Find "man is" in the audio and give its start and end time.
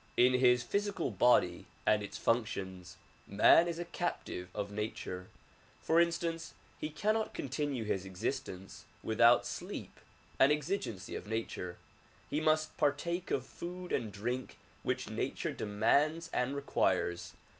3.27-3.77